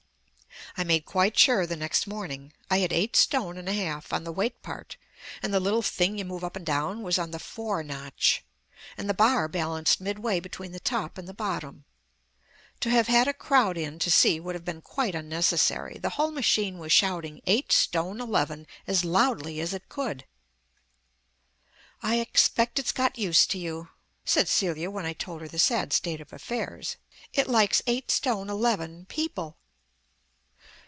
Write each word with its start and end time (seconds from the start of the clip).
I 0.77 0.85
made 0.85 1.03
quite 1.03 1.37
sure 1.37 1.67
the 1.67 1.75
next 1.75 2.07
morning. 2.07 2.53
I 2.69 2.77
had 2.77 2.93
eight 2.93 3.17
stone 3.17 3.57
and 3.57 3.67
a 3.67 3.73
half 3.73 4.13
on 4.13 4.23
the 4.23 4.31
weight 4.31 4.61
part, 4.63 4.95
and 5.43 5.53
the 5.53 5.59
little 5.59 5.81
thing 5.81 6.17
you 6.17 6.23
move 6.23 6.45
up 6.45 6.55
and 6.55 6.65
down 6.65 7.03
was 7.03 7.19
on 7.19 7.31
the 7.31 7.39
"4" 7.39 7.83
notch, 7.83 8.41
and 8.97 9.09
the 9.09 9.13
bar 9.13 9.49
balanced 9.49 9.99
midway 9.99 10.39
between 10.39 10.71
the 10.71 10.79
top 10.79 11.17
and 11.17 11.27
the 11.27 11.33
bottom. 11.33 11.83
To 12.79 12.89
have 12.89 13.07
had 13.07 13.27
a 13.27 13.33
crowd 13.33 13.77
in 13.77 13.99
to 13.99 14.09
see 14.09 14.39
would 14.39 14.55
have 14.55 14.63
been 14.63 14.81
quite 14.81 15.13
unnecessary; 15.13 15.97
the 15.97 16.11
whole 16.11 16.31
machine 16.31 16.77
was 16.77 16.93
shouting 16.93 17.41
eight 17.45 17.73
stone 17.73 18.21
eleven 18.21 18.65
as 18.87 19.03
loudly 19.03 19.59
as 19.59 19.73
it 19.73 19.89
could. 19.89 20.23
"I 22.01 22.19
expect 22.21 22.79
it's 22.79 22.93
got 22.93 23.17
used 23.17 23.51
to 23.51 23.57
you," 23.57 23.89
said 24.23 24.47
Celia 24.47 24.89
when 24.89 25.05
I 25.05 25.11
told 25.13 25.41
her 25.41 25.49
the 25.49 25.59
sad 25.59 25.91
state 25.91 26.21
of 26.21 26.31
affairs. 26.31 26.95
"It 27.33 27.49
likes 27.49 27.81
eight 27.87 28.09
stone 28.09 28.49
eleven 28.49 29.05
people." 29.07 29.57